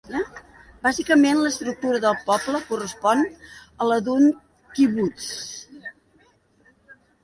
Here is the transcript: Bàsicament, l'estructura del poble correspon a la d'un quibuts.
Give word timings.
Bàsicament, 0.87 1.41
l'estructura 1.41 1.99
del 2.07 2.17
poble 2.31 2.63
correspon 2.71 3.23
a 3.87 3.93
la 3.93 4.01
d'un 4.09 4.29
quibuts. 4.81 5.33